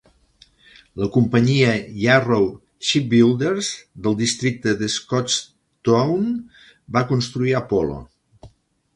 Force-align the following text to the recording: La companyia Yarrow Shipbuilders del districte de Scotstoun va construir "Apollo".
La 0.99 1.07
companyia 1.15 1.73
Yarrow 2.03 2.47
Shipbuilders 2.91 3.69
del 4.07 4.17
districte 4.21 4.73
de 4.79 4.89
Scotstoun 4.93 6.25
va 6.97 7.03
construir 7.13 7.55
"Apollo". 7.61 7.99